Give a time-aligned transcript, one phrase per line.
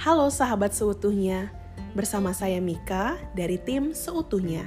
[0.00, 1.52] Halo sahabat seutuhnya,
[1.92, 4.64] bersama saya Mika dari tim Seutuhnya.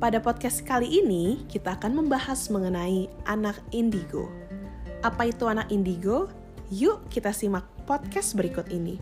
[0.00, 4.32] Pada podcast kali ini, kita akan membahas mengenai anak indigo.
[5.04, 6.32] Apa itu anak indigo?
[6.72, 8.96] Yuk kita simak podcast berikut ini.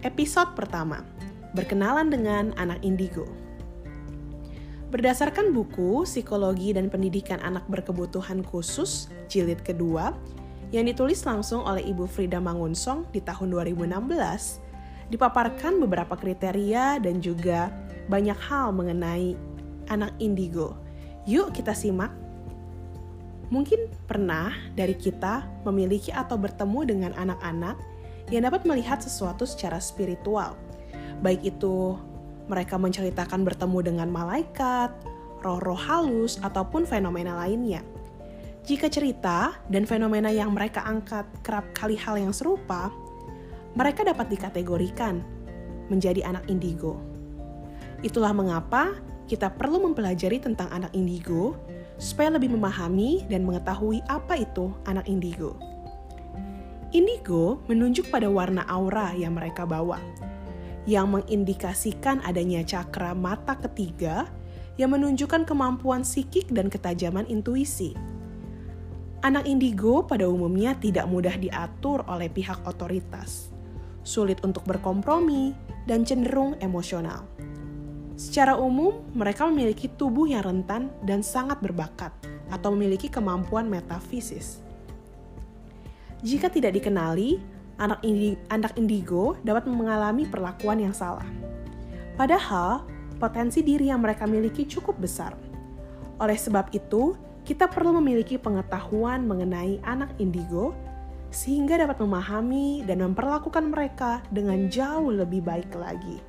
[0.00, 1.04] Episode pertama,
[1.52, 3.28] berkenalan dengan anak indigo.
[4.88, 10.16] Berdasarkan buku Psikologi dan Pendidikan Anak Berkebutuhan Khusus, jilid kedua,
[10.72, 17.68] yang ditulis langsung oleh Ibu Frida Mangunsong di tahun 2016, dipaparkan beberapa kriteria dan juga
[18.08, 19.36] banyak hal mengenai
[19.92, 20.74] anak indigo.
[21.28, 22.10] Yuk kita simak.
[23.52, 27.76] Mungkin pernah dari kita memiliki atau bertemu dengan anak-anak
[28.32, 30.56] yang dapat melihat sesuatu secara spiritual.
[31.20, 32.00] Baik itu
[32.48, 34.88] mereka menceritakan bertemu dengan malaikat,
[35.44, 37.84] roh-roh halus, ataupun fenomena lainnya.
[38.62, 42.94] Jika cerita dan fenomena yang mereka angkat kerap kali hal yang serupa,
[43.74, 45.18] mereka dapat dikategorikan
[45.90, 46.94] menjadi anak indigo.
[48.06, 48.94] Itulah mengapa
[49.26, 51.58] kita perlu mempelajari tentang anak indigo
[51.98, 55.58] supaya lebih memahami dan mengetahui apa itu anak indigo.
[56.94, 59.98] Indigo menunjuk pada warna aura yang mereka bawa,
[60.84, 64.28] yang mengindikasikan adanya cakra mata ketiga
[64.76, 68.11] yang menunjukkan kemampuan psikik dan ketajaman intuisi.
[69.22, 73.54] Anak indigo pada umumnya tidak mudah diatur oleh pihak otoritas,
[74.02, 75.54] sulit untuk berkompromi,
[75.86, 77.22] dan cenderung emosional.
[78.18, 82.10] Secara umum, mereka memiliki tubuh yang rentan dan sangat berbakat,
[82.50, 84.58] atau memiliki kemampuan metafisis.
[86.26, 87.38] Jika tidak dikenali,
[87.78, 91.26] anak, indi, anak indigo dapat mengalami perlakuan yang salah.
[92.18, 92.82] Padahal,
[93.22, 95.38] potensi diri yang mereka miliki cukup besar.
[96.18, 100.74] Oleh sebab itu, kita perlu memiliki pengetahuan mengenai anak indigo
[101.32, 106.20] sehingga dapat memahami dan memperlakukan mereka dengan jauh lebih baik lagi.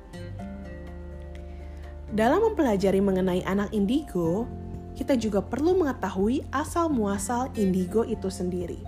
[2.14, 4.46] Dalam mempelajari mengenai anak indigo,
[4.94, 8.78] kita juga perlu mengetahui asal-muasal indigo itu sendiri.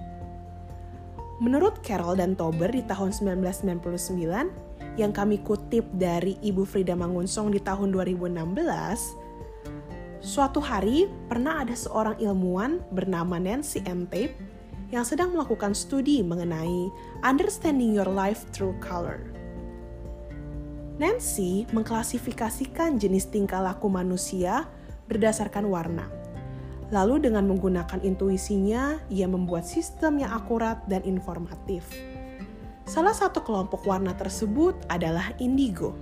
[1.43, 7.61] Menurut Carol dan Tober di tahun 1999, yang kami kutip dari Ibu Frida Mangunsong di
[7.61, 9.26] tahun 2016,
[10.37, 14.05] suatu hari pernah ada seorang ilmuwan bernama Nancy M.
[14.05, 14.37] Tape
[14.93, 16.93] yang sedang melakukan studi mengenai
[17.25, 19.25] understanding your life through color.
[21.01, 24.69] Nancy mengklasifikasikan jenis tingkah laku manusia
[25.09, 26.05] berdasarkan warna
[26.93, 31.83] Lalu dengan menggunakan intuisinya, ia membuat sistem yang akurat dan informatif.
[32.87, 35.99] Salah satu kelompok warna tersebut adalah indigo,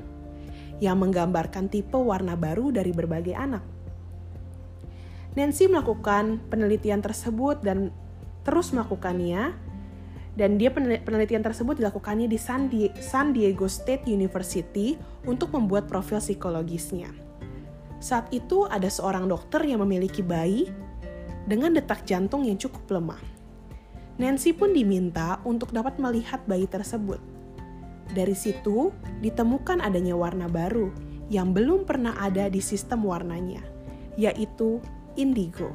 [0.85, 3.65] yang menggambarkan tipe warna baru dari berbagai anak.
[5.35, 7.91] Nancy melakukan penelitian tersebut dan
[8.47, 9.51] terus melakukannya,
[10.35, 17.11] dan dia penelitian tersebut dilakukannya di San Diego State University untuk membuat profil psikologisnya.
[18.03, 20.71] Saat itu ada seorang dokter yang memiliki bayi
[21.47, 23.23] dengan detak jantung yang cukup lemah.
[24.19, 27.19] Nancy pun diminta untuk dapat melihat bayi tersebut.
[28.15, 30.95] Dari situ ditemukan adanya warna baru
[31.33, 33.65] yang belum pernah ada di sistem warnanya,
[34.15, 34.79] yaitu
[35.15, 35.71] indigo.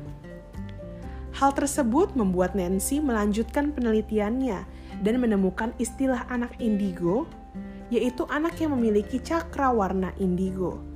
[1.35, 4.65] Hal tersebut membuat Nancy melanjutkan penelitiannya
[5.05, 7.29] dan menemukan istilah anak indigo,
[7.93, 10.89] yaitu anak yang memiliki cakra warna indigo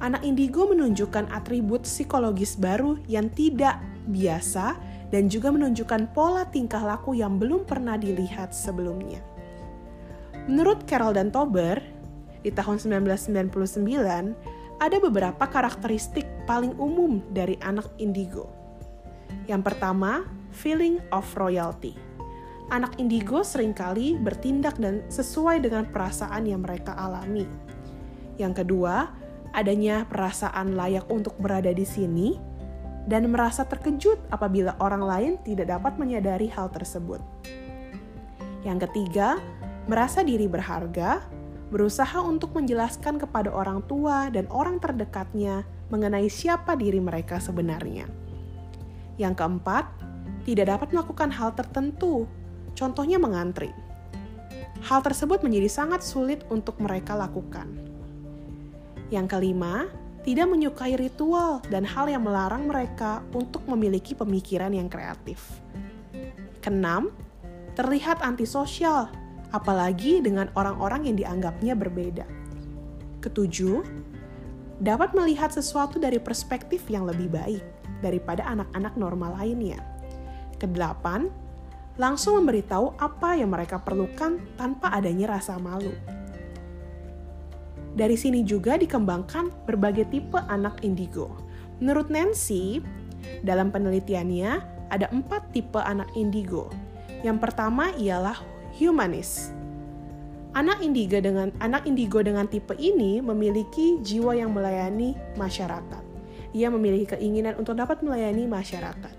[0.00, 3.80] anak indigo menunjukkan atribut psikologis baru yang tidak
[4.12, 4.76] biasa
[5.08, 9.22] dan juga menunjukkan pola tingkah laku yang belum pernah dilihat sebelumnya.
[10.46, 11.80] Menurut Carol dan Tober,
[12.44, 14.36] di tahun 1999,
[14.76, 18.52] ada beberapa karakteristik paling umum dari anak indigo.
[19.48, 21.96] Yang pertama, feeling of royalty.
[22.68, 27.46] Anak indigo sering kali bertindak dan sesuai dengan perasaan yang mereka alami.
[28.36, 29.14] Yang kedua,
[29.54, 32.34] adanya perasaan layak untuk berada di sini
[33.06, 37.22] dan merasa terkejut apabila orang lain tidak dapat menyadari hal tersebut.
[38.66, 39.38] Yang ketiga,
[39.86, 41.22] merasa diri berharga,
[41.70, 48.06] berusaha untuk menjelaskan kepada orang tua dan orang terdekatnya mengenai siapa diri mereka sebenarnya.
[49.18, 49.84] Yang keempat,
[50.46, 52.30] tidak dapat melakukan hal tertentu,
[52.78, 53.74] contohnya mengantri.
[54.86, 57.66] Hal tersebut menjadi sangat sulit untuk mereka lakukan.
[59.10, 59.90] Yang kelima,
[60.26, 65.62] tidak menyukai ritual dan hal yang melarang mereka untuk memiliki pemikiran yang kreatif.
[66.58, 67.14] Keenam,
[67.78, 69.06] terlihat antisosial,
[69.54, 72.26] apalagi dengan orang-orang yang dianggapnya berbeda.
[73.22, 73.82] Ketujuh,
[74.80, 77.64] dapat melihat sesuatu dari perspektif yang lebih baik
[78.04, 79.80] daripada anak-anak normal lainnya.
[80.60, 81.32] Kedelapan,
[81.96, 85.92] langsung memberitahu apa yang mereka perlukan tanpa adanya rasa malu.
[87.96, 91.32] Dari sini juga dikembangkan berbagai tipe anak indigo.
[91.80, 92.84] Menurut Nancy,
[93.40, 94.60] dalam penelitiannya
[94.92, 96.68] ada empat tipe anak indigo.
[97.24, 98.36] Yang pertama ialah
[98.76, 99.56] humanis.
[100.56, 106.00] Anak indigo dengan anak indigo dengan tipe ini memiliki jiwa yang melayani masyarakat.
[106.56, 109.14] Ia memiliki keinginan untuk dapat melayani masyarakat.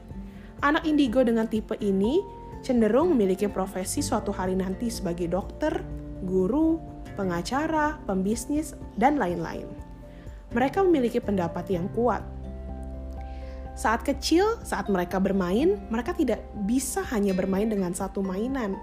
[0.65, 2.25] Anak indigo dengan tipe ini
[2.65, 5.85] cenderung memiliki profesi suatu hari nanti sebagai dokter,
[6.25, 6.81] guru,
[7.13, 9.69] pengacara, pembisnis, dan lain-lain.
[10.57, 12.25] Mereka memiliki pendapat yang kuat.
[13.77, 18.73] Saat kecil, saat mereka bermain, mereka tidak bisa hanya bermain dengan satu mainan,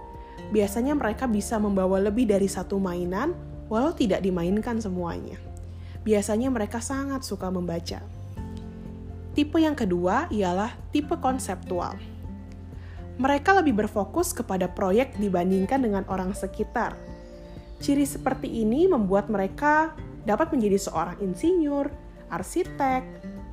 [0.55, 3.35] biasanya mereka bisa membawa lebih dari satu mainan
[3.67, 5.41] walau tidak dimainkan semuanya.
[6.05, 7.99] Biasanya mereka sangat suka membaca.
[9.35, 11.99] Tipe yang kedua ialah tipe konseptual.
[13.19, 16.95] Mereka lebih berfokus kepada proyek dibandingkan dengan orang sekitar.
[17.83, 21.91] Ciri seperti ini membuat mereka dapat menjadi seorang insinyur,
[22.31, 23.03] arsitek,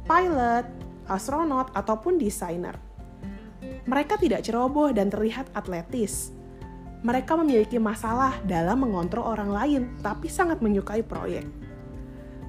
[0.06, 0.66] pilot,
[1.10, 2.78] astronot, ataupun desainer.
[3.86, 6.34] Mereka tidak ceroboh dan terlihat atletis,
[7.02, 11.50] mereka memiliki masalah dalam mengontrol orang lain, tapi sangat menyukai proyek.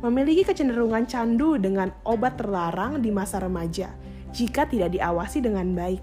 [0.05, 3.95] Memiliki kecenderungan candu dengan obat terlarang di masa remaja
[4.35, 6.03] jika tidak diawasi dengan baik.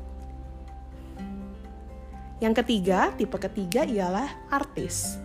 [2.40, 5.19] Yang ketiga, tipe ketiga ialah artis.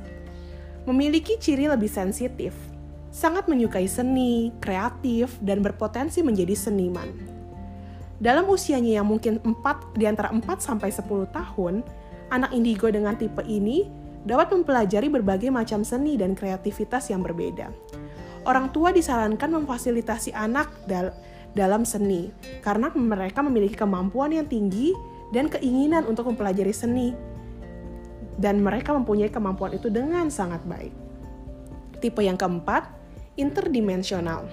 [0.84, 2.52] Memiliki ciri lebih sensitif,
[3.14, 7.08] sangat menyukai seni, kreatif, dan berpotensi menjadi seniman.
[8.18, 11.86] Dalam usianya yang mungkin 4 di antara 4 sampai 10 tahun,
[12.34, 13.86] anak indigo dengan tipe ini
[14.26, 17.70] dapat mempelajari berbagai macam seni dan kreativitas yang berbeda.
[18.44, 21.14] Orang tua disarankan memfasilitasi anak dal
[21.54, 22.34] dalam seni
[22.66, 24.90] karena mereka memiliki kemampuan yang tinggi
[25.30, 27.14] dan keinginan untuk mempelajari seni
[28.42, 30.90] dan mereka mempunyai kemampuan itu dengan sangat baik.
[32.02, 32.90] Tipe yang keempat,
[33.38, 34.50] interdimensional.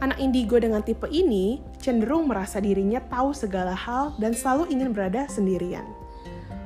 [0.00, 5.28] Anak indigo dengan tipe ini cenderung merasa dirinya tahu segala hal dan selalu ingin berada
[5.28, 5.97] sendirian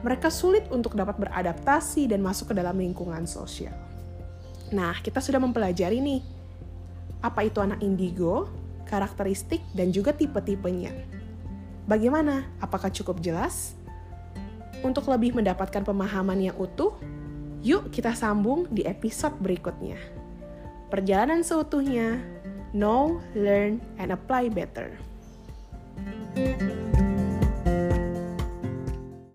[0.03, 3.75] mereka sulit untuk dapat beradaptasi dan masuk ke dalam lingkungan sosial.
[4.75, 6.21] Nah, kita sudah mempelajari nih,
[7.23, 8.51] apa itu anak indigo,
[8.91, 10.91] karakteristik, dan juga tipe-tipenya.
[11.87, 12.47] Bagaimana?
[12.59, 13.79] Apakah cukup jelas?
[14.83, 16.99] Untuk lebih mendapatkan pemahaman yang utuh,
[17.63, 19.99] yuk kita sambung di episode berikutnya.
[20.91, 22.19] Perjalanan seutuhnya,
[22.75, 24.99] know, learn, and apply better.
[26.35, 26.82] thank you